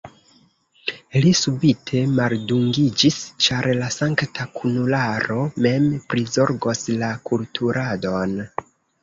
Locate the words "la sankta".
3.81-4.47